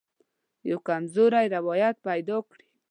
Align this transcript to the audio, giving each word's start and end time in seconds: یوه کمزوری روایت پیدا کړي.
یوه 0.69 0.83
کمزوری 0.87 1.45
روایت 1.55 1.95
پیدا 2.07 2.37
کړي. 2.47 2.65